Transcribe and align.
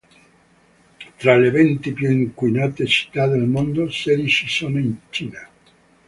Tra 1.17 1.37
le 1.37 1.51
venti 1.51 1.93
più 1.93 2.09
inquinate 2.09 2.87
città 2.87 3.27
del 3.27 3.43
mondo, 3.43 3.87
sedici 3.91 4.49
sono 4.49 4.79
in 4.79 4.95
Cina. 5.11 5.47